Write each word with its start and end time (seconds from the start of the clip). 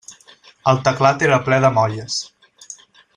El 0.71 0.79
teclat 0.87 1.25
era 1.27 1.39
ple 1.49 1.59
de 1.67 1.73
molles. 1.79 2.17